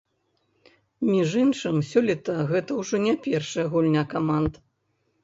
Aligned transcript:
Між 1.09 1.35
іншым, 1.43 1.75
сёлета 1.89 2.37
гэта 2.53 2.71
ўжо 2.79 2.95
не 3.05 3.13
першая 3.27 3.65
гульня 3.75 4.03
каманд. 4.15 4.53